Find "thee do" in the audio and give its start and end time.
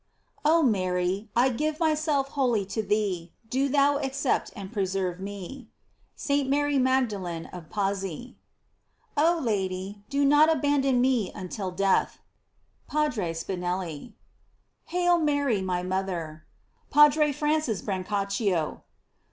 2.81-3.69